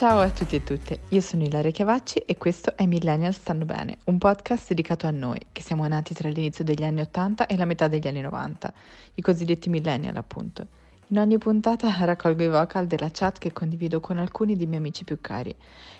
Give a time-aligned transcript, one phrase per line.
[0.00, 3.98] Ciao a tutti e tutte, io sono Ilaria Chiavacci e questo è Millennial Stanno Bene,
[4.04, 7.66] un podcast dedicato a noi, che siamo nati tra l'inizio degli anni 80 e la
[7.66, 8.72] metà degli anni 90,
[9.16, 10.66] i cosiddetti millennial appunto.
[11.08, 15.04] In ogni puntata raccolgo i vocal della chat che condivido con alcuni dei miei amici
[15.04, 15.54] più cari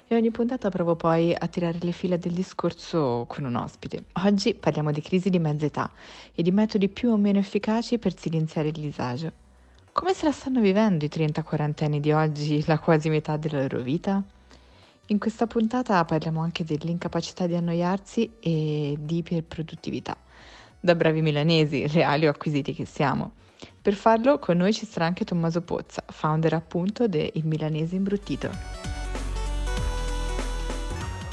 [0.08, 4.04] e ogni puntata provo poi a tirare le fila del discorso con un ospite.
[4.24, 5.90] Oggi parliamo di crisi di mezza età
[6.34, 9.39] e di metodi più o meno efficaci per silenziare il disagio.
[9.92, 13.80] Come se la stanno vivendo i 30-40 anni di oggi, la quasi metà della loro
[13.80, 14.22] vita?
[15.06, 20.16] In questa puntata parliamo anche dell'incapacità di annoiarsi e di iperproduttività,
[20.78, 23.32] da bravi milanesi, reali o acquisiti che siamo.
[23.82, 28.48] Per farlo con noi ci sarà anche Tommaso Pozza, founder appunto de Il Milanese Imbruttito.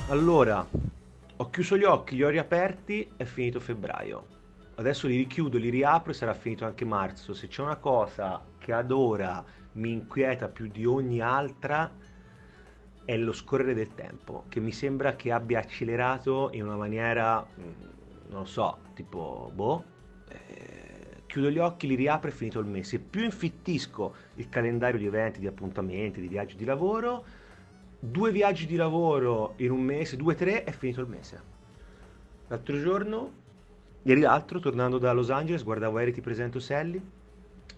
[0.09, 0.67] Allora,
[1.37, 4.36] ho chiuso gli occhi, li ho riaperti, è finito febbraio
[4.77, 7.33] adesso li richiudo, li riapro e sarà finito anche marzo.
[7.33, 11.91] Se c'è una cosa che ad ora mi inquieta più di ogni altra
[13.03, 18.29] è lo scorrere del tempo, che mi sembra che abbia accelerato in una maniera, mm,
[18.29, 19.83] non so, tipo, boh,
[20.27, 22.99] eh, chiudo gli occhi, li riapro e è finito il mese.
[22.99, 27.25] Più infittisco il calendario di eventi, di appuntamenti, di viaggi di lavoro,
[27.99, 31.41] due viaggi di lavoro in un mese, due, tre, è finito il mese.
[32.47, 33.45] L'altro giorno
[34.07, 36.97] Ieri l'altro, tornando da Los Angeles, guardavo Eri ti presento Sally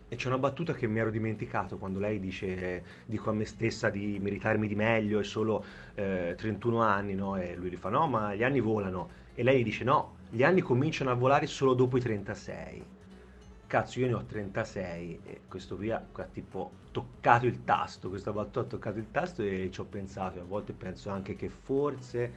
[0.08, 3.90] e c'è una battuta che mi ero dimenticato quando lei dice dico a me stessa
[3.90, 7.36] di meritarmi di meglio e solo eh, 31 anni, no?
[7.36, 9.10] E lui gli fa no, ma gli anni volano.
[9.34, 12.86] E lei gli dice no, gli anni cominciano a volare solo dopo i 36.
[13.66, 18.60] Cazzo, io ne ho 36 e questo qui ha, tipo toccato il tasto, questa battuta
[18.60, 20.40] ha toccato il tasto e ci ho pensato.
[20.40, 22.32] A volte penso anche che forse,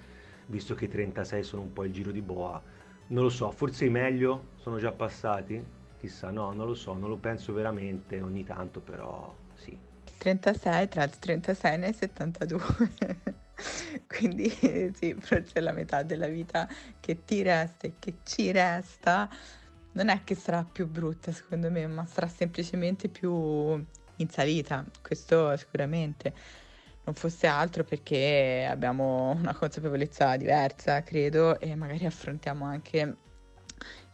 [0.46, 3.84] visto che i 36 sono un po' il giro di boa, non lo so, forse
[3.84, 5.62] i meglio sono già passati?
[5.98, 9.76] Chissà, no, non lo so, non lo penso veramente, ogni tanto però sì.
[10.18, 12.62] 36, tra l'altro 36 nel 72.
[14.08, 14.48] Quindi
[14.94, 16.68] sì, forse la metà della vita
[16.98, 19.28] che ti resta e che ci resta
[19.92, 23.30] non è che sarà più brutta secondo me, ma sarà semplicemente più
[24.16, 26.32] in salita, questo sicuramente
[27.04, 33.16] non fosse altro perché abbiamo una consapevolezza diversa, credo, e magari affrontiamo anche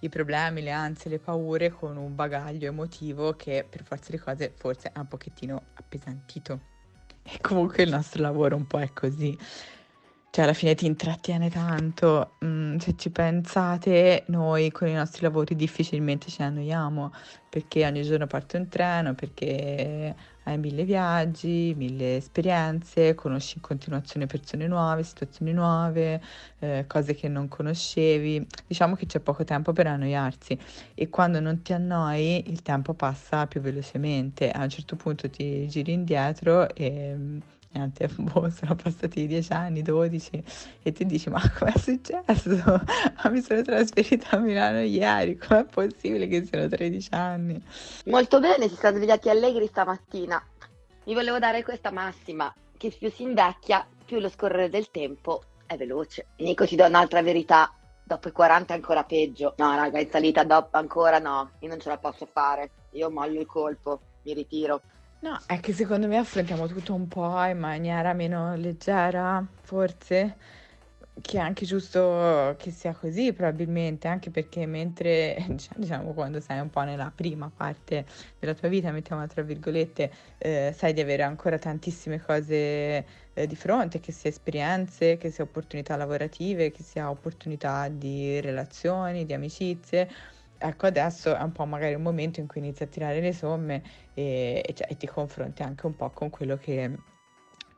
[0.00, 4.52] i problemi, le ansie, le paure con un bagaglio emotivo che per forza di cose
[4.56, 6.60] forse è un pochettino appesantito.
[7.22, 9.36] E comunque il nostro lavoro un po' è così.
[10.38, 15.56] Cioè alla fine ti intrattiene tanto, mm, se ci pensate noi con i nostri lavori
[15.56, 17.12] difficilmente ci annoiamo
[17.48, 24.26] perché ogni giorno parte un treno, perché hai mille viaggi, mille esperienze, conosci in continuazione
[24.26, 26.22] persone nuove, situazioni nuove,
[26.60, 28.46] eh, cose che non conoscevi.
[28.64, 30.56] Diciamo che c'è poco tempo per annoiarsi
[30.94, 34.52] e quando non ti annoi il tempo passa più velocemente.
[34.52, 37.40] A un certo punto ti giri indietro e
[37.72, 40.44] niente, boh, sono passati 10 anni, 12
[40.82, 42.82] e ti dici ma com'è successo?
[43.30, 47.62] mi sono trasferita a Milano ieri, com'è possibile che siano 13 anni?
[48.06, 50.42] Molto bene, si sono svegliati allegri stamattina.
[51.04, 55.76] Vi volevo dare questa massima, che più si invecchia, più lo scorrere del tempo è
[55.76, 56.28] veloce.
[56.38, 59.54] Nico ci do un'altra verità, dopo i 40 è ancora peggio.
[59.58, 63.40] No raga, in salita dopo ancora no, io non ce la posso fare, io moglio
[63.40, 64.80] il colpo, mi ritiro.
[65.20, 70.36] No, è che secondo me affrontiamo tutto un po' in maniera meno leggera, forse,
[71.20, 76.70] che è anche giusto che sia così probabilmente, anche perché mentre, diciamo, quando sei un
[76.70, 78.06] po' nella prima parte
[78.38, 82.54] della tua vita, mettiamola tra virgolette, eh, sai di avere ancora tantissime cose
[83.34, 89.24] eh, di fronte, che sia esperienze, che sia opportunità lavorative, che sia opportunità di relazioni,
[89.24, 90.08] di amicizie
[90.60, 93.82] Ecco, adesso è un po' magari un momento in cui inizi a tirare le somme
[94.12, 96.98] e, e, cioè, e ti confronti anche un po' con quello che,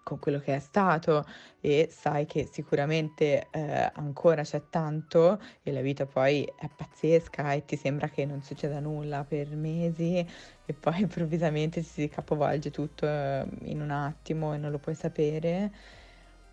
[0.02, 1.26] con quello che è stato
[1.60, 7.66] e sai che sicuramente eh, ancora c'è tanto e la vita poi è pazzesca e
[7.66, 10.26] ti sembra che non succeda nulla per mesi
[10.64, 15.70] e poi improvvisamente si capovolge tutto eh, in un attimo e non lo puoi sapere,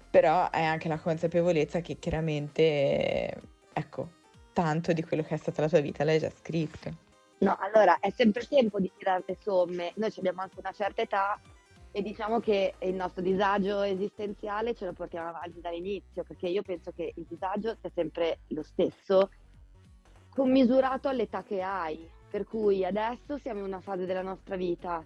[0.09, 3.33] però è anche la consapevolezza che chiaramente,
[3.71, 4.16] ecco,
[4.57, 6.89] tanto di quello che è stata la tua vita l'hai già scritto.
[7.39, 9.91] No, allora è sempre tempo di tirare le somme.
[9.97, 11.39] Noi abbiamo anche una certa età
[11.91, 16.91] e diciamo che il nostro disagio esistenziale ce lo portiamo avanti dall'inizio, perché io penso
[16.91, 19.29] che il disagio sia sempre lo stesso,
[20.29, 22.09] commisurato all'età che hai.
[22.27, 25.05] Per cui adesso siamo in una fase della nostra vita,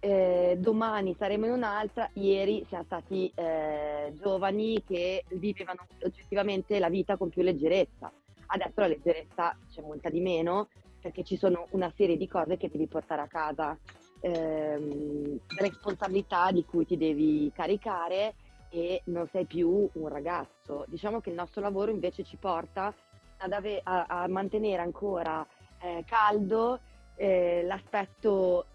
[0.00, 7.18] eh, domani saremo in un'altra, ieri siamo stati eh, giovani che vivevano oggettivamente la vita
[7.18, 8.10] con più leggerezza.
[8.50, 10.68] Adesso la leggerezza c'è molta di meno
[11.00, 13.78] perché ci sono una serie di cose che devi portare a casa
[14.20, 18.34] ehm, responsabilità di cui ti devi caricare
[18.70, 20.84] e non sei più un ragazzo.
[20.88, 22.94] Diciamo che il nostro lavoro invece ci porta
[23.38, 25.46] ave- a-, a, mantenere ancora
[25.80, 26.80] eh, caldo
[27.14, 28.66] eh, l'aspetto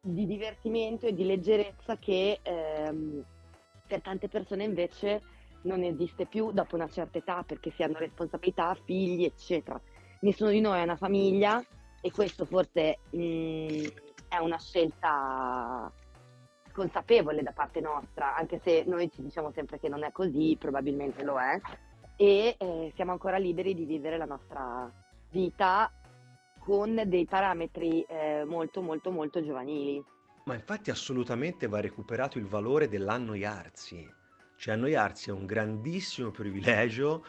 [0.00, 3.22] di divertimento e di leggerezza che ehm,
[3.86, 5.22] per tante persone invece
[5.62, 9.80] non esiste più dopo una certa età perché si hanno responsabilità, figli, eccetera.
[10.20, 11.62] Nessuno di noi ha una famiglia
[12.00, 13.84] e questo forse mh, mm,
[14.28, 15.90] è una scelta
[16.72, 21.24] consapevole da parte nostra, anche se noi ci diciamo sempre che non è così, probabilmente
[21.24, 21.60] lo è,
[22.16, 24.90] e eh, siamo ancora liberi di vivere la nostra
[25.30, 25.90] vita
[26.58, 30.02] con dei parametri eh, molto molto molto giovanili.
[30.44, 34.18] Ma infatti assolutamente va recuperato il valore dell'annoiarsi.
[34.60, 37.24] Cioè annoiarsi è un grandissimo privilegio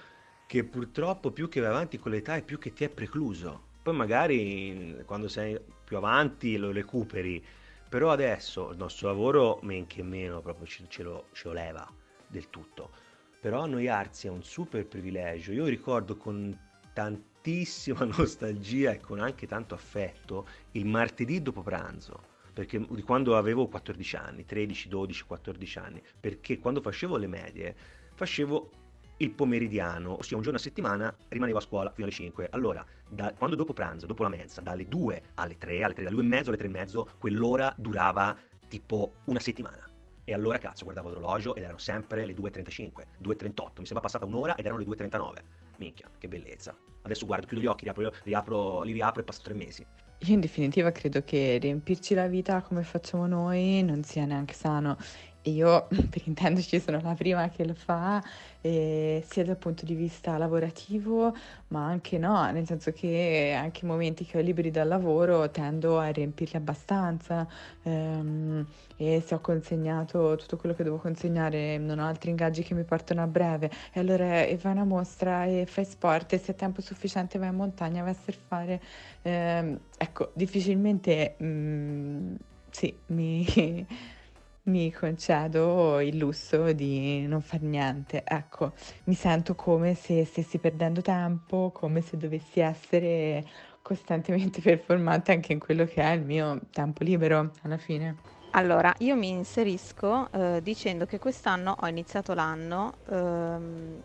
[0.46, 3.68] che purtroppo più che vai avanti con l'età è più che ti è precluso.
[3.82, 7.42] Poi magari quando sei più avanti lo recuperi,
[7.88, 11.90] però adesso il nostro lavoro men che meno proprio ce, lo, ce lo leva
[12.28, 12.92] del tutto.
[13.40, 15.54] Però annoiarsi è un super privilegio.
[15.54, 16.54] Io ricordo con
[16.92, 23.68] tantissima nostalgia e con anche tanto affetto il martedì dopo pranzo perché di quando avevo
[23.68, 27.76] 14 anni, 13, 12, 14 anni, perché quando facevo le medie
[28.14, 28.72] facevo
[29.18, 32.50] il pomeridiano, ossia un giorno a settimana rimanevo a scuola fino alle 5.
[32.52, 36.16] Allora, da, quando dopo pranzo, dopo la mensa, dalle 2 alle 3, alle 3, dalle
[36.16, 38.36] 2 e mezzo alle 3 e mezzo, quell'ora durava
[38.68, 39.88] tipo una settimana.
[40.24, 42.90] E allora cazzo, guardavo l'orologio ed erano sempre le 2.35,
[43.22, 45.34] 2.38, mi sembra passata un'ora ed erano le 2.39.
[45.78, 46.76] Minchia, che bellezza.
[47.04, 49.86] Adesso guardo, chiudo gli occhi, riapro, riapro, li riapro e passo tre mesi.
[50.24, 54.98] Io in definitiva credo che riempirci la vita come facciamo noi non sia neanche sano
[55.44, 58.24] io, per intenderci, sono la prima che lo fa,
[58.62, 61.34] eh, sia dal punto di vista lavorativo,
[61.70, 65.98] ma anche no, nel senso che anche i momenti che ho liberi dal lavoro tendo
[66.00, 67.48] a riempirli abbastanza
[67.84, 68.66] ehm,
[68.98, 72.84] e se ho consegnato tutto quello che devo consegnare, non ho altri ingaggi che mi
[72.84, 76.58] partono a breve, e allora e fai una mostra e fai sport e se hai
[76.58, 78.82] tempo sufficiente vai in montagna, vai a surfare.
[79.24, 81.36] Ehm, ecco, difficilmente...
[81.42, 82.36] Mm,
[82.72, 83.46] sì, mi
[84.64, 88.24] mi concedo il lusso di non far niente.
[88.26, 88.74] Ecco,
[89.06, 93.46] mi sento come se stessi perdendo tempo, come se dovessi essere
[93.82, 98.16] costantemente performante anche in quello che è il mio tempo libero alla fine.
[98.52, 104.02] Allora, io mi inserisco eh, dicendo che quest'anno ho iniziato l'anno ehm,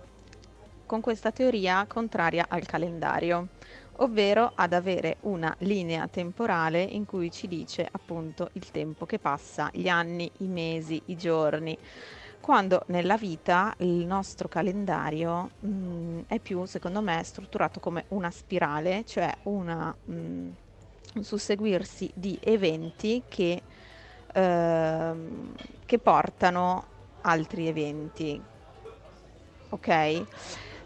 [0.87, 3.49] con questa teoria contraria al calendario
[3.99, 9.71] ovvero ad avere una linea temporale in cui ci dice appunto il tempo che passa,
[9.73, 11.77] gli anni, i mesi, i giorni,
[12.41, 18.31] quando nella vita il nostro calendario mh, mm, è più, secondo me, strutturato come una
[18.31, 20.49] spirale, cioè una, mh, mm,
[21.15, 23.61] un susseguirsi di eventi che,
[24.33, 25.15] eh,
[25.85, 26.85] che portano
[27.23, 28.41] altri eventi.
[29.71, 30.23] Ok?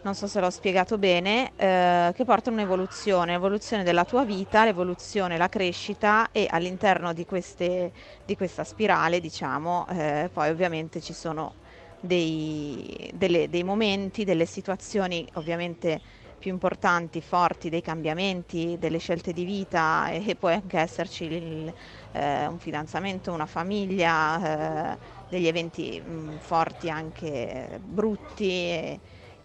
[0.03, 5.37] Non so se l'ho spiegato bene, eh, che porta un'evoluzione, l'evoluzione della tua vita, l'evoluzione,
[5.37, 7.93] la crescita e all'interno di, queste,
[8.25, 11.53] di questa spirale, diciamo, eh, poi ovviamente ci sono
[11.99, 16.01] dei, delle, dei momenti, delle situazioni ovviamente
[16.39, 21.73] più importanti, forti, dei cambiamenti, delle scelte di vita e, e può anche esserci il,
[22.11, 24.97] eh, un fidanzamento, una famiglia, eh,
[25.27, 28.49] degli eventi mh, forti anche brutti.
[28.49, 28.99] E,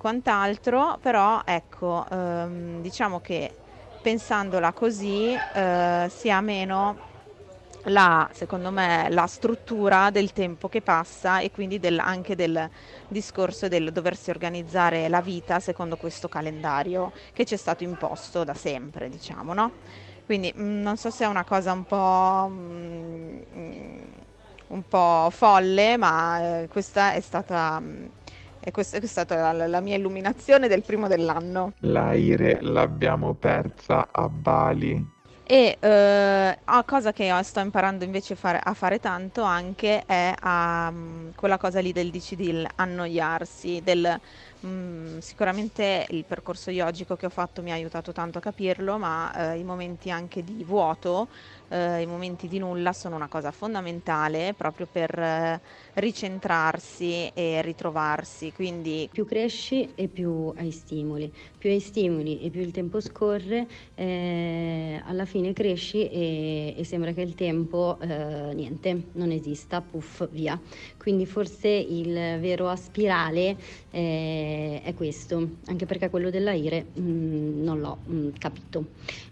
[0.07, 3.57] quant'altro, però ecco, ehm, diciamo che
[4.01, 7.01] pensandola così eh, si ha meno
[7.89, 12.71] la, secondo me, la struttura del tempo che passa e quindi del, anche del
[13.09, 18.55] discorso del doversi organizzare la vita secondo questo calendario che ci è stato imposto da
[18.55, 19.73] sempre, diciamo, no?
[20.25, 24.03] Quindi mh, mm, non so se è una cosa un po', mh, mm,
[24.69, 27.81] un po folle, ma eh, questa è stata...
[27.81, 28.07] Mh, mm,
[28.67, 31.75] e questa, questa è stata la, la, mia illuminazione del primo dell'anno.
[31.83, 35.15] L'aire l'abbiamo persa a Bali.
[35.45, 40.35] E eh, una cosa che sto imparando invece a fare, a fare tanto anche è
[40.37, 44.21] a, um, quella cosa lì del DCD, annoiarsi, del
[44.67, 49.53] Mm, sicuramente il percorso yogico che ho fatto mi ha aiutato tanto a capirlo, ma
[49.53, 51.29] eh, i momenti anche di vuoto,
[51.69, 55.61] eh, i momenti di nulla sono una cosa fondamentale proprio per eh,
[55.95, 58.53] ricentrarsi e ritrovarsi.
[58.53, 63.67] Quindi più cresci e più hai stimoli, più hai stimoli e più il tempo scorre,
[63.95, 70.29] eh, alla fine cresci e, e, sembra che il tempo eh, niente, non esista, puff,
[70.31, 70.59] via.
[70.97, 73.57] Quindi forse il vero a spirale
[73.91, 78.85] eh, è, è questo, anche perché quello dell'AIRE mh, mm, non l'ho mh, mm, capito.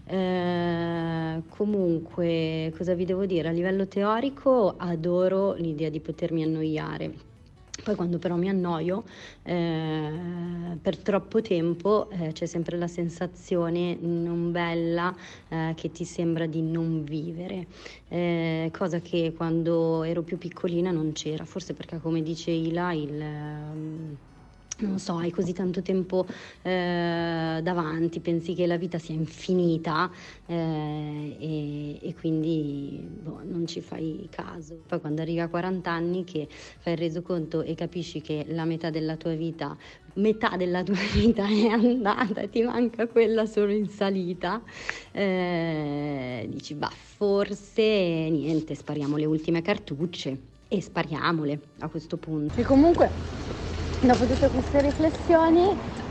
[0.06, 3.48] Eh, comunque, cosa vi devo dire?
[3.48, 7.32] A livello teorico adoro l'idea di potermi annoiare.
[7.82, 9.04] Poi quando però mi annoio
[9.42, 15.14] eh, per troppo tempo eh, c'è sempre la sensazione non bella
[15.48, 17.66] eh, che ti sembra di non vivere,
[18.08, 24.16] eh, cosa che quando ero più piccolina non c'era, forse perché come dice Ila il
[24.78, 26.26] non so, hai così tanto tempo
[26.62, 30.10] eh, davanti, pensi che la vita sia infinita
[30.46, 34.82] eh, e, e, quindi boh, non ci fai caso.
[34.86, 38.90] Poi quando arrivi a 40 anni che fai il resoconto e capisci che la metà
[38.90, 39.76] della tua vita,
[40.14, 44.62] metà della tua vita è andata e ti manca quella solo in salita,
[45.12, 52.58] eh, dici, bah, forse niente, spariamo le ultime cartucce e spariamole a questo punto.
[52.58, 53.12] E comunque
[54.06, 55.66] dopo tutte queste riflessioni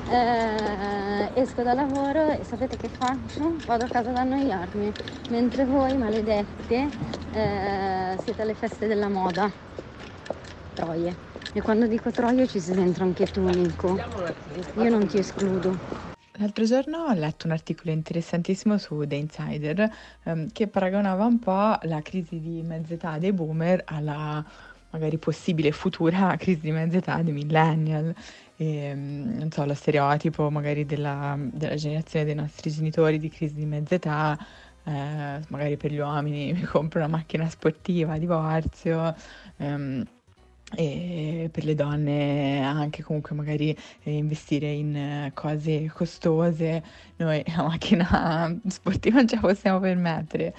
[0.09, 3.55] eh, esco da lavoro e sapete che faccio?
[3.65, 4.91] Vado a casa ad annoiarmi,
[5.29, 6.89] mentre voi maledette
[7.33, 9.51] eh, siete alle feste della moda.
[10.73, 11.15] Troie.
[11.53, 13.99] E quando dico troie ci sei dentro anche tu, Nico.
[14.77, 16.01] Io non ti escludo.
[16.37, 19.91] L'altro giorno ho letto un articolo interessantissimo su The Insider
[20.23, 24.43] ehm, che paragonava un po' la crisi di mezz'età dei boomer alla
[24.93, 28.13] magari possibile futura crisi di mezza età dei millennial.
[28.55, 33.55] E, mm, non so, lo stereotipo magari della, della generazione dei nostri genitori di crisi
[33.55, 34.37] di mezza età,
[34.85, 39.15] eh, magari per gli uomini mi compro una macchina sportiva, divorzio.
[39.57, 40.05] Ehm,
[40.75, 46.83] e per le donne anche comunque magari eh, investire in cose costose,
[47.17, 50.55] noi la macchina sportiva non ce la possiamo permettere,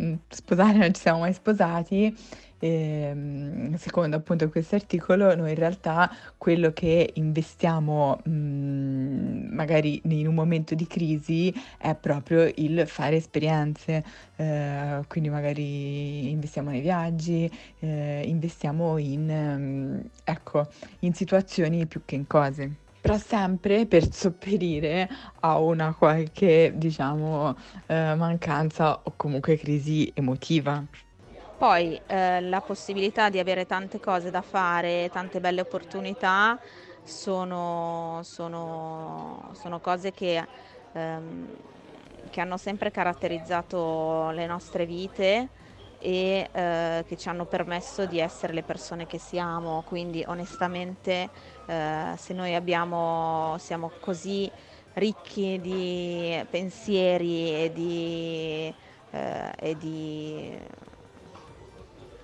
[0.00, 2.14] mm, sposare non ci siamo mai sposati
[2.58, 10.00] e, ehm, secondo appunto questo articolo, noi in realtà quello che investiamo mh, mhmm, magari
[10.04, 14.04] in un momento di crisi è proprio il fare esperienze,
[14.36, 20.66] eh, quindi magari investiamo nei viaggi, eh, investiamo in, mh, mhmm, ecco,
[21.00, 25.08] in situazioni più che in cose però sempre per sopperire
[25.40, 27.54] a una qualche, diciamo,
[27.86, 30.84] eh, mancanza o comunque crisi emotiva.
[31.56, 36.58] Poi eh, la possibilità di avere tante cose da fare, tante belle opportunità,
[37.02, 40.46] sono, sono, sono cose che,
[40.92, 41.46] ehm,
[42.28, 45.48] che, hanno sempre caratterizzato le nostre vite
[45.98, 49.82] e eh, che ci hanno permesso di essere le persone che siamo.
[49.86, 51.30] Quindi onestamente
[51.64, 54.50] eh, se noi abbiamo, siamo così
[54.94, 58.74] ricchi di pensieri e di,
[59.10, 60.58] eh, e di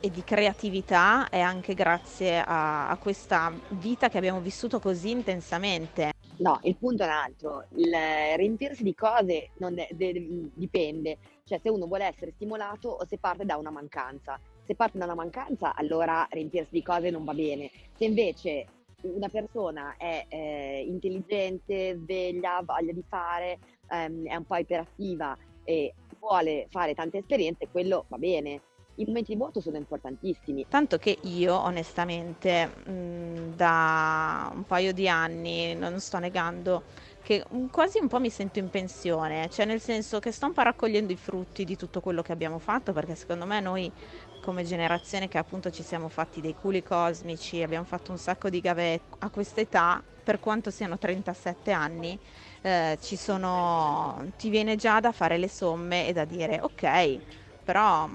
[0.04, 6.10] e di creatività è anche grazie a, a, questa vita che abbiamo vissuto così intensamente.
[6.38, 7.94] No, il punto è un altro, il
[8.34, 13.44] riempirsi di cose de, de, dipende, cioè se uno vuole essere stimolato o se parte
[13.44, 14.40] da una mancanza.
[14.66, 18.66] Se parte da una mancanza allora riempirsi di cose non va bene, se invece
[19.02, 25.94] una persona è eh, intelligente, sveglia, voglia di fare, ehm, è un po' iperattiva e
[26.18, 28.62] vuole fare tante esperienze, quello va bene
[28.96, 30.66] i momenti di vuoto sono importantissimi.
[30.68, 36.84] Tanto che io onestamente mh, da un paio di anni, non sto negando,
[37.22, 40.62] che quasi un po' mi sento in pensione, cioè nel senso che sto un po'
[40.62, 43.92] raccogliendo i frutti di tutto quello che abbiamo fatto, perché secondo me noi
[44.40, 48.60] come generazione che appunto ci siamo fatti dei culi cosmici, abbiamo fatto un sacco di
[48.60, 52.18] gavette a questa età, per quanto siano 37 anni,
[52.62, 57.20] eh, ci sono, ti viene già da fare le somme e da dire ok,
[57.62, 58.08] però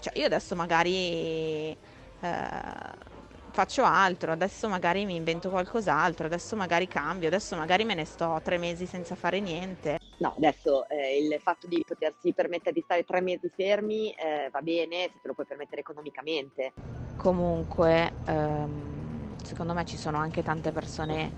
[0.00, 1.76] cioè io adesso magari
[2.20, 3.06] eh,
[3.50, 8.40] faccio altro, adesso magari mi invento qualcos'altro, adesso magari cambio, adesso magari me ne sto
[8.42, 9.98] tre mesi senza fare niente.
[10.18, 14.60] No, adesso eh, il fatto di potersi permettere di stare tre mesi fermi eh, va
[14.62, 16.72] bene se te lo puoi permettere economicamente.
[17.16, 21.30] Comunque, ehm, secondo me ci sono anche tante persone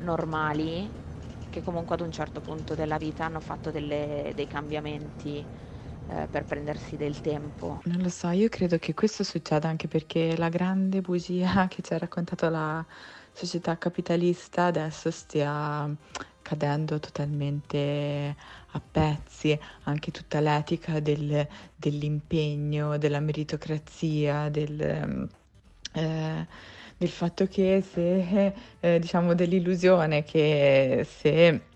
[0.00, 0.88] normali
[1.50, 5.44] che comunque ad un certo punto della vita hanno fatto delle, dei cambiamenti
[6.08, 7.80] eh, per prendersi del tempo.
[7.84, 11.92] Non lo so, io credo che questo succeda anche perché la grande bugia che ci
[11.92, 12.84] ha raccontato la
[13.32, 15.88] società capitalista adesso stia
[16.40, 18.34] cadendo totalmente
[18.70, 21.46] a pezzi, anche tutta l'etica del,
[21.76, 25.28] dell'impegno, della meritocrazia, del...
[25.92, 26.46] Eh,
[26.98, 31.67] del fatto che se, eh, diciamo, dell'illusione che se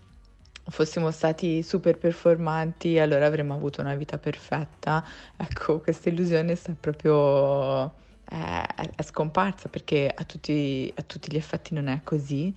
[0.69, 5.03] fossimo stati super performanti, allora avremmo avuto una vita perfetta.
[5.37, 8.01] Ecco, questa illusione sta proprio
[8.33, 12.53] è, è scomparsa perché a tutti, a tutti, gli effetti non è così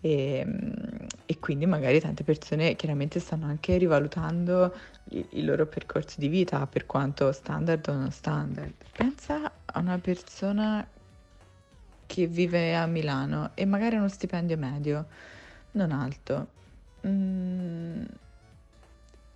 [0.00, 0.46] e,
[1.26, 4.74] e, quindi magari tante persone chiaramente stanno anche rivalutando
[5.10, 8.72] i, i, loro percorsi di vita per quanto standard o non standard.
[8.96, 10.84] Pensa a una persona
[12.06, 15.06] che vive a Milano e magari ha uno stipendio medio,
[15.72, 16.60] non alto.
[17.06, 18.02] Mm,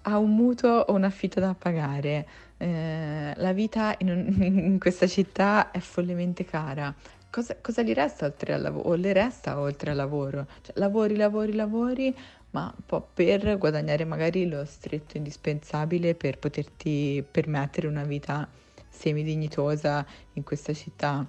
[0.03, 2.27] ha un mutuo o un affitto da pagare,
[2.59, 6.95] eh, la vita in, un, in, questa città è follemente cara.
[7.31, 8.89] Cosa, cosa, gli resta oltre al lavoro?
[8.89, 10.47] O le resta oltre al lavoro?
[10.63, 12.17] Cioè, lavori, lavori, lavori,
[12.51, 12.73] ma
[13.13, 18.49] per guadagnare magari lo stretto indispensabile per poterti permettere una vita
[18.89, 21.27] semidignitosa in questa città.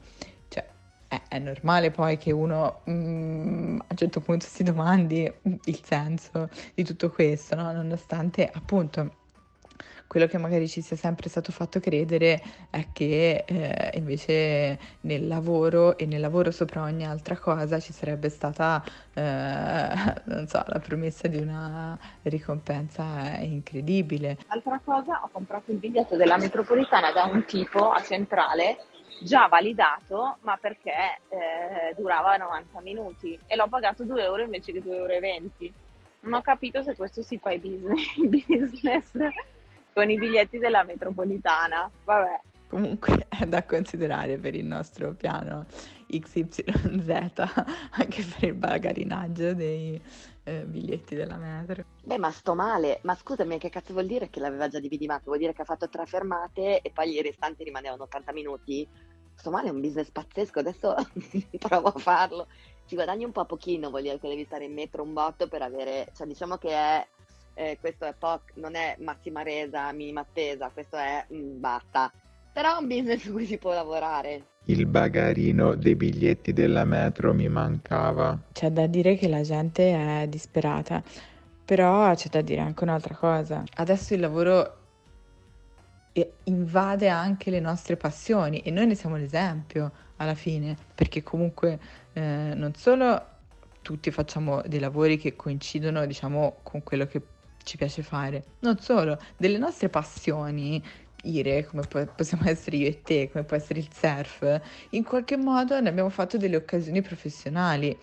[1.09, 5.31] Cioè, è, normale poi che uno mm, a un certo punto si domandi
[5.65, 7.71] il senso di tutto questo, no?
[7.71, 9.25] nonostante appunto
[10.07, 15.97] quello che magari ci sia sempre stato fatto credere è che eh, invece nel lavoro
[15.97, 18.81] e nel lavoro sopra ogni altra cosa ci sarebbe stata,
[19.13, 24.37] eh, so, la promessa di una ricompensa incredibile.
[24.47, 28.77] Altra cosa, ho comprato il biglietto della metropolitana da un tipo a centrale
[29.21, 34.81] già validato, ma perché eh, durava 90 minuti e l'ho pagato 2 euro invece che
[34.81, 35.73] 2,20 euro.
[36.19, 39.11] Non ho capito se questo si fa i business, business
[39.93, 41.89] con i biglietti della metropolitana.
[42.03, 42.39] Vabbè.
[42.67, 45.65] Comunque è da considerare per il nostro piano
[46.07, 47.43] XYZ,
[47.91, 50.01] anche per il bagarinaggio dei
[50.48, 51.84] eh, biglietti della metro.
[52.04, 53.00] Beh, ma sto male.
[53.04, 55.24] Ma scusami, che cazzo vuol dire che l'aveva già dividimato?
[55.25, 58.88] Vuol dire che ha fatto tre fermate e poi i restanti rimanevano 80 minuti?
[59.36, 60.60] Sto male, è un business pazzesco.
[60.60, 60.96] Adesso
[61.60, 62.48] provo a farlo.
[62.86, 65.62] Ci guadagni un po' pochino, vuol dire che devi stare in metro un botto per
[65.62, 66.08] avere...
[66.16, 67.08] Cioè, diciamo che è
[67.54, 72.10] eh, questo è POC, non è massima resa, minima attesa, questo è mm, basta.
[72.54, 74.56] Però è un business su cui si può lavorare.
[74.69, 78.38] Il bagarino dei biglietti della metro mi mancava.
[78.51, 81.01] C'è da dire che la gente è disperata,
[81.63, 83.63] però c'è da dire anche un'altra cosa.
[83.75, 84.75] Adesso il lavoro
[86.46, 91.79] invade anche le nostre passioni e noi ne siamo l'esempio alla fine, perché comunque
[92.13, 93.25] eh, non solo
[93.81, 97.22] tutti facciamo dei lavori che coincidono, diciamo, con quello che
[97.63, 98.44] ci piace fare.
[98.59, 100.83] Non solo, delle nostre passioni,
[101.27, 101.83] Ire, come
[102.16, 104.61] possiamo essere io e te, come può essere il surf,
[104.92, 107.98] in qualche modo ne abbiamo fatto delle occasioni professionali.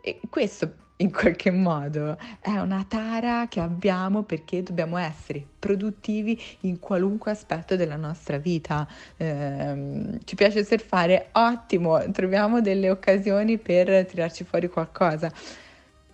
[0.00, 6.78] E questo in qualche modo è una tara che abbiamo perché dobbiamo essere produttivi in
[6.80, 8.86] qualunque aspetto della nostra vita.
[9.16, 11.28] Eh, ci piace surfare?
[11.32, 15.30] Ottimo, troviamo delle occasioni per tirarci fuori qualcosa.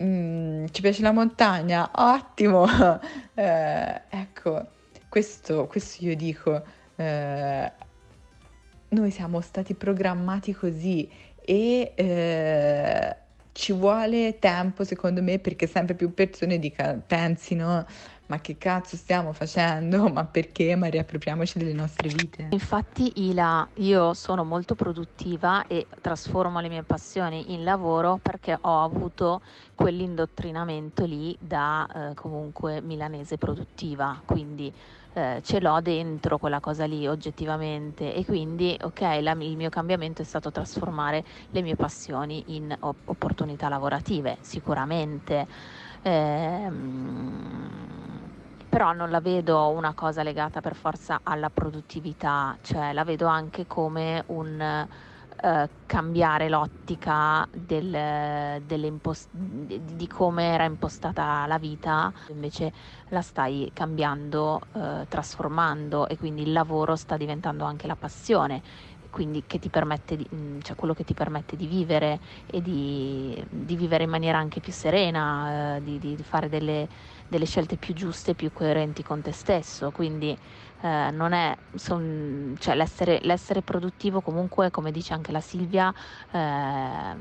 [0.03, 1.89] Mm, ci piace la montagna?
[1.93, 2.65] Ottimo!
[3.37, 4.65] Eh, ecco,
[5.15, 6.61] questo, questo, io dico,
[6.97, 7.71] eh,
[8.89, 13.15] noi siamo stati programmati così e eh,
[13.53, 17.85] ci vuole tempo secondo me perché sempre più persone dica, pensino
[18.27, 20.09] ma che cazzo stiamo facendo?
[20.09, 20.75] Ma perché?
[20.75, 22.47] Ma riappropriamoci delle nostre vite.
[22.49, 28.83] Infatti Ila, io sono molto produttiva e trasformo le mie passioni in lavoro perché ho
[28.83, 29.41] avuto
[29.75, 34.73] quell'indottrinamento lì da eh, comunque milanese produttiva, quindi
[35.15, 40.21] eh, ce l'ho dentro quella cosa lì oggettivamente e quindi ok, la, il mio cambiamento
[40.21, 45.47] è stato trasformare le mie passioni in opportunità lavorative, sicuramente.
[46.01, 46.69] Eh,
[48.67, 53.65] però non la vedo una cosa legata per forza alla produttività, cioè la vedo anche
[53.65, 54.85] come un
[55.41, 62.71] eh, cambiare l'ottica del, impost- di come era impostata la vita, invece
[63.09, 68.61] la stai cambiando, eh, trasformando e quindi il lavoro sta diventando anche la passione
[69.15, 73.41] quindi che ti permette di, mm, cioè quello che ti permette di vivere e di,
[73.49, 76.85] di vivere in maniera anche più serena, eh, di, di, fare delle,
[77.25, 79.91] delle, scelte più giuste, più coerenti con te stesso.
[79.91, 80.37] Quindi
[80.85, 85.91] eh, non è son, cioè l'essere, l'essere, produttivo comunque, come dice anche la Silvia,
[86.31, 87.15] eh,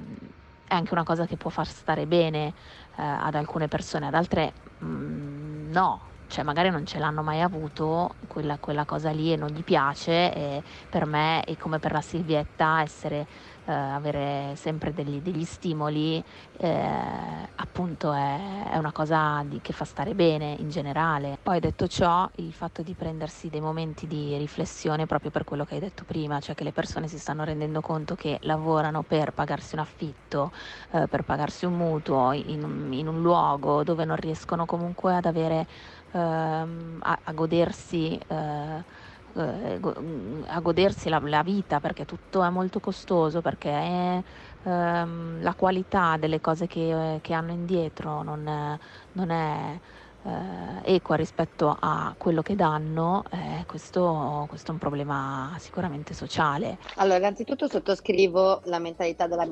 [0.66, 4.53] è anche una cosa che può far stare bene eh, ad alcune persone, ad altre
[4.79, 6.09] mh, mm, no.
[6.27, 10.33] Cioè magari non ce l'hanno mai avuto quella, quella cosa lì e non gli piace
[10.35, 13.27] e per me e come per la Silvietta essere
[13.66, 16.22] eh, avere sempre degli, degli stimoli
[16.59, 21.38] eh, appunto è, è una cosa di, che fa stare bene in generale.
[21.42, 25.74] Poi detto ciò il fatto di prendersi dei momenti di riflessione proprio per quello che
[25.74, 29.74] hai detto prima cioè che le persone si stanno rendendo conto che lavorano per pagarsi
[29.74, 30.53] un affitto
[30.92, 35.66] eh, per pagarsi un mutuo in, in un luogo dove non riescono comunque ad avere
[36.12, 38.85] ehm, a, a, godersi eh,
[39.35, 39.81] eh,
[40.47, 44.23] a godersi la, la, vita perché tutto è molto costoso, perché è,
[44.64, 48.79] ehm, la qualità delle cose che, che hanno indietro non è,
[49.12, 49.79] non è
[50.25, 56.79] eh, equa rispetto a quello che danno, eh, questo, questo, è un problema sicuramente sociale.
[56.97, 59.49] Allora, innanzitutto sottoscrivo la mentalità della,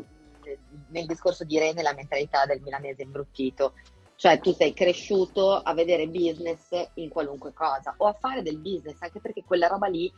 [0.89, 3.75] nel discorso di Irene, la mentalità del milanese imbruttito.
[4.23, 8.95] Cioè tu sei cresciuto a vedere business in qualunque cosa o a fare del business,
[9.01, 10.09] anche perché quella roba lì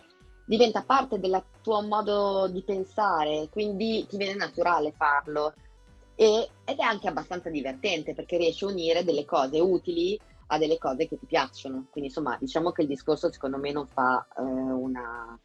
[0.44, 5.54] diventa parte del tuo modo di pensare, quindi ti viene naturale farlo.
[6.16, 10.76] E, ed è anche abbastanza divertente perché riesci a unire delle cose utili a delle
[10.76, 11.86] cose che ti piacciono.
[11.90, 15.38] Quindi insomma diciamo che il discorso secondo me non fa eh, una...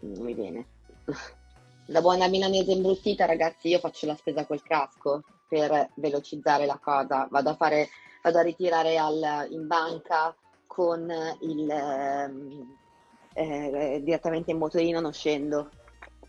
[0.00, 0.66] non mi viene.
[1.86, 5.22] Da buona milanese imbruttita ragazzi io faccio la spesa col casco
[5.54, 7.88] per velocizzare la cosa, vado a, fare,
[8.24, 10.34] vado a ritirare al, in banca
[10.66, 11.08] con
[11.42, 12.76] il, ehm,
[13.34, 15.68] eh, direttamente in motorino non scendo.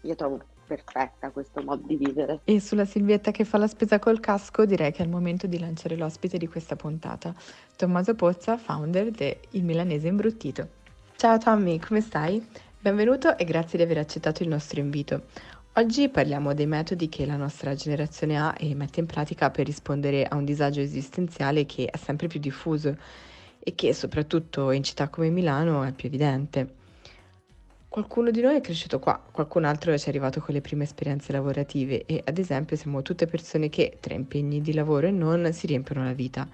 [0.02, 2.42] Io trovo perfetta questo modo di vivere.
[2.44, 5.58] E sulla Silvietta che fa la spesa col casco direi che è il momento di
[5.58, 7.34] lanciare l'ospite di questa puntata,
[7.76, 10.68] Tommaso Pozza, founder de Il Milanese Imbruttito.
[11.16, 12.48] Ciao Tommy, come stai?
[12.80, 15.24] Benvenuto e grazie di aver accettato il nostro invito.
[15.78, 20.24] Oggi parliamo dei metodi che la nostra generazione ha e mette in pratica per rispondere
[20.24, 22.96] a un disagio esistenziale che è sempre più diffuso
[23.60, 26.76] e che soprattutto in città come Milano è più evidente.
[27.90, 31.34] Qualcuno di noi è cresciuto qua, qualcun altro ci è arrivato con le prime esperienze
[31.34, 35.68] lavorative e ad esempio siamo tutte persone che tra impegni di lavoro e non si
[35.68, 36.48] riempiono la vita,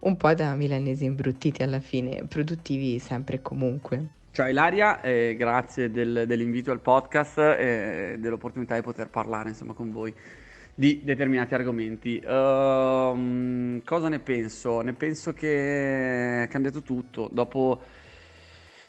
[0.00, 4.10] un po' da milanesi imbruttiti alla fine, produttivi sempre e comunque.
[4.38, 9.90] Ciao Ilaria, eh, grazie del, dell'invito al podcast e dell'opportunità di poter parlare insomma, con
[9.90, 10.14] voi
[10.76, 12.22] di determinati argomenti.
[12.24, 14.80] Uh, cosa ne penso?
[14.82, 17.28] Ne penso che è cambiato tutto.
[17.32, 17.82] Dopo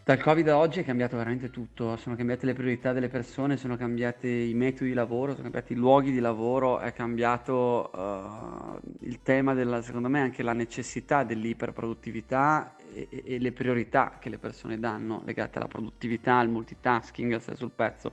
[0.04, 3.76] dal Covid a oggi è cambiato veramente tutto, sono cambiate le priorità delle persone, sono
[3.76, 9.24] cambiati i metodi di lavoro, sono cambiati i luoghi di lavoro, è cambiato uh, il
[9.24, 14.80] tema della, secondo me, anche la necessità dell'iperproduttività e, e, le priorità che le persone
[14.80, 18.12] danno legate alla produttività, al multitasking, al stare sul pezzo.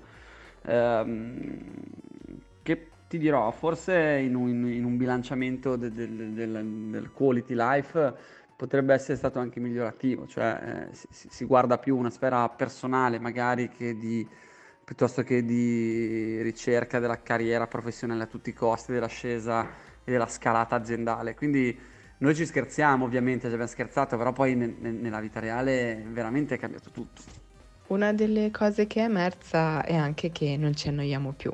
[0.63, 1.59] Um,
[2.63, 7.55] che ti dirò, forse in un, in un bilanciamento de, de, de, del, del quality
[7.55, 8.15] life
[8.57, 13.69] potrebbe essere stato anche migliorativo, cioè eh, si, si, guarda più una sfera personale magari
[13.69, 14.27] che di,
[14.83, 19.69] piuttosto che di ricerca della carriera professionale a tutti i costi, dell'ascesa
[20.03, 21.35] e della scalata aziendale.
[21.35, 21.79] Quindi
[22.19, 26.55] noi ci scherziamo ovviamente, ci abbiamo scherzato, però poi ne, ne, nella vita reale veramente
[26.55, 27.23] è cambiato tutto.
[27.89, 31.53] Una delle cose che è emersa è anche che non ci annoiamo più.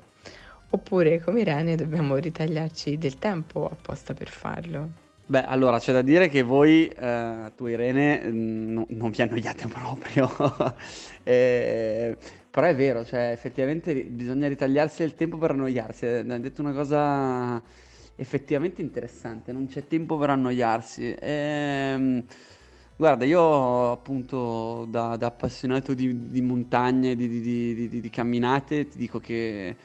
[0.71, 4.89] Oppure, come Irene, dobbiamo ritagliarci del tempo apposta per farlo.
[5.27, 10.31] Beh, allora c'è da dire che voi, eh, tu Irene, no- non vi annoiate proprio.
[11.23, 12.17] Eh,
[12.51, 16.07] però è vero, cioè effettivamente bisogna ritagliarsi il tempo per annoiarsi.
[16.07, 17.63] Eh, hai detto una cosa
[18.23, 21.15] effettivamente interessante, non c'è tempo per annoiarsi.
[21.19, 22.25] Ehm,
[22.97, 29.19] guarda, io appunto da, da appassionato di, di montagne, di, di- di- camminate, ti dico
[29.21, 29.77] che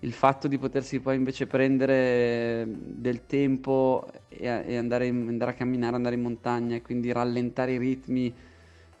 [0.00, 5.96] il fatto di potersi poi invece prendere del tempo e, e andare, andare, a camminare,
[5.96, 8.34] andare in montagna e quindi rallentare i ritmi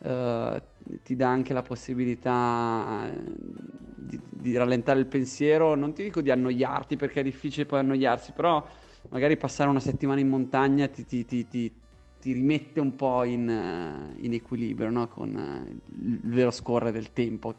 [0.04, 0.62] eh,
[1.02, 3.18] ti dà anche la possibilità eh,
[3.96, 8.32] di, di, rallentare il pensiero, non ti dico di annoiarti perché è difficile poi annoiarsi,
[8.32, 8.62] però
[9.08, 14.32] magari passare una settimana in montagna ti, ti, ti, ti rimette un po' in, in
[14.34, 15.08] equilibrio no?
[15.08, 15.70] con eh,
[16.02, 17.54] il vero scorrere del tempo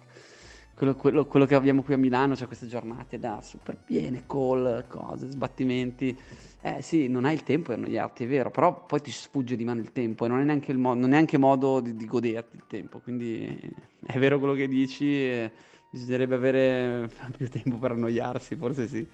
[0.76, 4.86] quello, quello, quello, che abbiamo qui a Milano, cioè queste giornate da super piene, call,
[4.88, 6.18] cose, sbattimenti.
[6.62, 9.64] Eh sì, non hai il tempo di annoiarti, è vero, però poi ti sfugge di
[9.64, 12.58] mano il tempo e non è neanche, mo- non è neanche modo di, di, goderti
[12.58, 13.00] il tempo.
[13.00, 13.58] Quindi
[14.06, 15.50] è vero quello che dici,
[15.90, 19.08] bisognerebbe avere più tempo per annoiarsi, forse sì.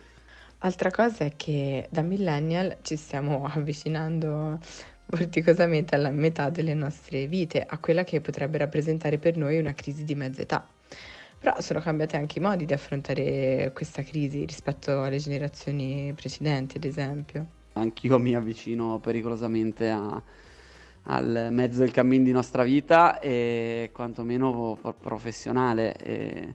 [0.60, 4.60] Altra cosa è che da millennial ci stiamo avvicinando
[5.06, 10.04] vorticosamente alla metà delle nostre vite, a quella che potrebbe rappresentare per noi una crisi
[10.04, 10.68] di mezza età.
[11.42, 16.84] Però sono cambiati anche i modi di affrontare questa crisi rispetto alle generazioni precedenti, ad
[16.84, 17.48] esempio.
[17.74, 20.22] Anch'io mi avvicino pericolosamente a,
[21.06, 25.96] al mezzo del cammin di nostra vita e quantomeno professionale.
[25.96, 26.54] E...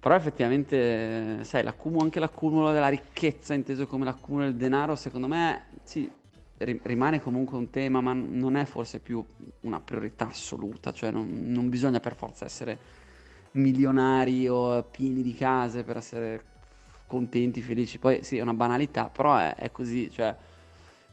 [0.00, 5.66] Però effettivamente, sai, l'accumulo, anche l'accumulo della ricchezza, inteso come l'accumulo del denaro, secondo me,
[5.84, 6.10] sì,
[6.58, 9.24] rimane comunque un tema, ma non è forse più
[9.60, 13.00] una priorità assoluta, cioè non, non bisogna per forza essere
[13.52, 16.44] milionari o pieni di case per essere
[17.06, 17.98] contenti, felici.
[17.98, 20.34] Poi sì, è una banalità, però è, è così, cioè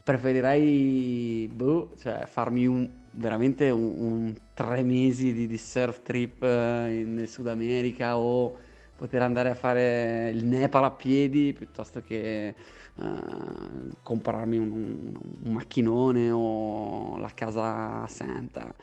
[0.10, 7.02] preferirei boh, cioè, farmi un, veramente un, un tre mesi di, di surf trip eh,
[7.02, 8.58] in, Sud America o
[8.96, 12.54] poter andare a fare il Nepal a piedi piuttosto che
[12.96, 18.74] uh, comprarmi un, un, un, macchinone o la casa santa.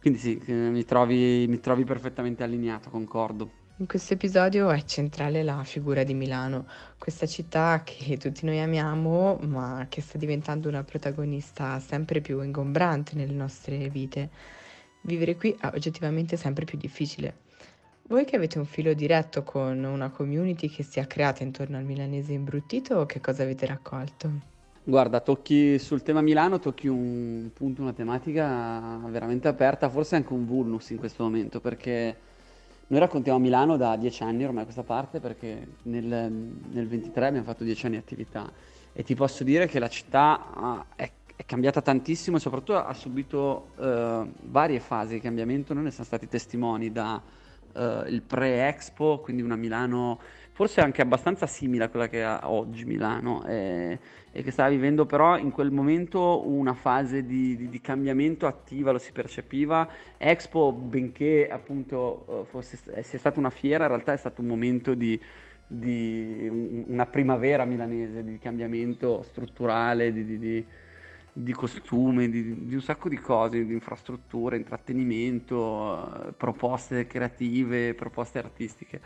[0.00, 3.58] Quindi sì, mi trovi, mi trovi perfettamente allineato, concordo.
[3.76, 6.66] In questo episodio è centrale la figura di Milano,
[6.98, 13.14] questa città che tutti noi amiamo, ma che sta diventando una protagonista sempre più ingombrante
[13.14, 14.30] nelle nostre vite.
[15.02, 17.38] Vivere qui è oggettivamente sempre più difficile.
[18.08, 21.84] Voi che avete un filo diretto con una community che si è creata intorno al
[21.84, 24.49] milanese imbruttito, che cosa avete raccolto?
[24.90, 30.44] Guarda, tocchi sul tema Milano, tocchi un punto, una tematica veramente aperta, forse anche un
[30.44, 32.16] vulnus in questo momento, perché
[32.88, 36.04] noi raccontiamo Milano da dieci anni ormai a questa parte perché nel,
[36.72, 38.50] nel 23 abbiamo fatto dieci anni di attività
[38.92, 43.68] e ti posso dire che la città è, è cambiata tantissimo e soprattutto ha subito
[43.76, 45.72] uh, varie fasi di cambiamento.
[45.72, 47.22] Noi ne siamo stati testimoni da
[47.74, 50.18] uh, il pre-Expo, quindi una Milano
[50.60, 53.98] forse anche abbastanza simile a quella che ha oggi Milano e,
[54.30, 58.90] e che stava vivendo però in quel momento una fase di, di, di cambiamento attiva,
[58.90, 59.88] lo si percepiva.
[60.18, 64.92] Expo, benché appunto uh, fosse, sia stata una fiera, in realtà è stato un momento
[64.92, 65.18] di,
[65.66, 70.66] di una primavera milanese, di cambiamento strutturale, di,
[71.32, 78.38] di, costume, di, di, un sacco di cose, di infrastrutture, intrattenimento, uh, proposte creative, proposte
[78.38, 79.00] artistiche.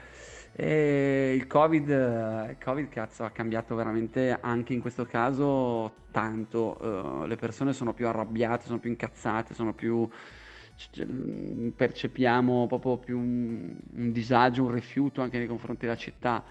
[0.57, 6.79] E il COVID, il COVID, cazzo, ha cambiato veramente anche in questo caso tanto.
[6.81, 10.09] Uh, le persone sono più arrabbiate, sono più incazzate, sono più
[11.77, 16.45] percepiamo proprio più un, un, disagio, un rifiuto anche nei confronti della città.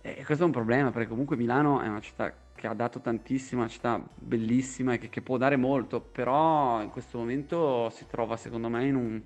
[0.00, 3.60] E questo è un problema perché comunque Milano è una città che ha dato tantissimo,
[3.62, 8.36] una città bellissima e che, che può dare molto, però in questo momento si trova
[8.36, 9.22] secondo me in un,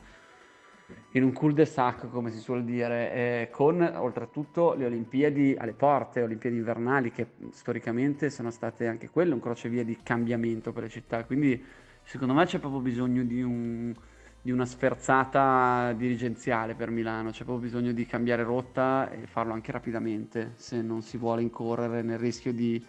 [1.12, 6.56] in un cul-de-sac, come si suol dire, eh, con oltretutto le Olimpiadi alle porte, Olimpiadi
[6.56, 11.24] invernali, che storicamente sono state anche quelle un crocevia di cambiamento per le città.
[11.24, 11.62] Quindi
[12.02, 13.94] secondo me c'è proprio bisogno di, un,
[14.42, 19.72] di una sferzata dirigenziale per Milano, c'è proprio bisogno di cambiare rotta e farlo anche
[19.72, 22.84] rapidamente, se non si vuole incorrere nel rischio di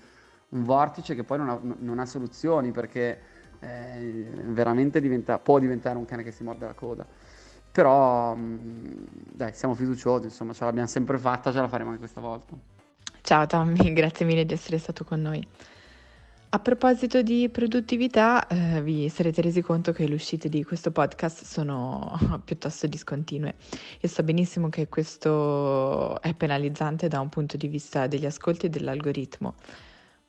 [0.49, 3.19] un vortice che poi non ha, non ha soluzioni, perché
[3.59, 7.05] eh, veramente diventa, può diventare un cane che si morde la coda.
[7.77, 8.57] Però mm,
[9.33, 12.55] dai, siamo fiduciosi, insomma, ce l'abbiamo sempre fatta, ce la faremo anche questa volta.
[13.21, 15.47] Ciao Tommy, grazie mille di essere stato con noi.
[16.49, 21.43] A proposito di produttività, eh, vi sarete resi conto che le uscite di questo podcast
[21.43, 23.53] sono piuttosto discontinue
[23.99, 28.69] e so benissimo che questo è penalizzante da un punto di vista degli ascolti e
[28.69, 29.53] dell'algoritmo,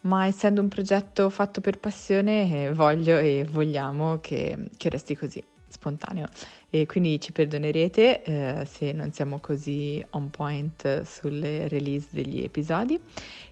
[0.03, 5.43] ma essendo un progetto fatto per passione eh, voglio e vogliamo che, che resti così,
[5.68, 6.28] spontaneo
[6.70, 13.00] e quindi ci perdonerete eh, se non siamo così on point sulle release degli episodi.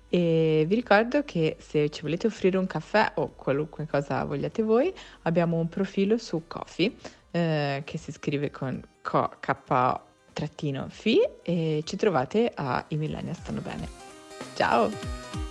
[0.08, 4.92] E vi ricordo che se ci volete offrire un caffè o qualunque cosa vogliate voi,
[5.22, 6.94] abbiamo un profilo su Coffee
[7.32, 10.00] eh, che si scrive con K-fi
[11.42, 13.88] e ci trovate a I Millennials stanno bene.
[14.54, 15.45] Ciao!